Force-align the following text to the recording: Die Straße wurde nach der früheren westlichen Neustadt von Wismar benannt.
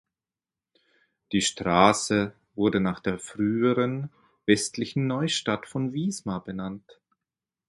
Die 1.31 1.41
Straße 1.43 2.33
wurde 2.55 2.79
nach 2.79 3.01
der 3.01 3.19
früheren 3.19 4.09
westlichen 4.47 5.05
Neustadt 5.05 5.67
von 5.67 5.93
Wismar 5.93 6.43
benannt. 6.43 6.97